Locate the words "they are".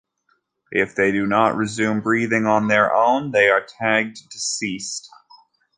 3.33-3.63